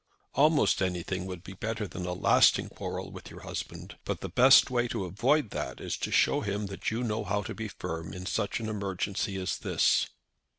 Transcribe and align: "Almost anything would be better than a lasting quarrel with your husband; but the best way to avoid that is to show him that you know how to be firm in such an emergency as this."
"Almost 0.33 0.81
anything 0.81 1.27
would 1.27 1.43
be 1.43 1.53
better 1.53 1.85
than 1.87 2.07
a 2.07 2.13
lasting 2.13 2.69
quarrel 2.69 3.11
with 3.11 3.29
your 3.29 3.41
husband; 3.41 3.97
but 4.03 4.21
the 4.21 4.29
best 4.29 4.71
way 4.71 4.87
to 4.87 5.05
avoid 5.05 5.51
that 5.51 5.79
is 5.79 5.95
to 5.97 6.09
show 6.11 6.41
him 6.41 6.65
that 6.73 6.89
you 6.89 7.03
know 7.03 7.23
how 7.23 7.43
to 7.43 7.53
be 7.53 7.67
firm 7.67 8.11
in 8.11 8.25
such 8.25 8.59
an 8.59 8.67
emergency 8.67 9.35
as 9.35 9.59
this." 9.59 10.07